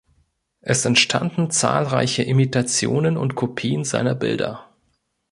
Es 0.61 0.83
entstanden 0.85 1.51
zahlreiche 1.51 2.23
Imitationen 2.23 3.17
und 3.17 3.35
Kopien 3.35 3.83
seiner 3.83 4.15
Bilder. 4.15 4.65